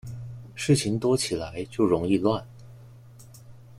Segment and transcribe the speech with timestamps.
[0.55, 2.43] 事情多起来就容易乱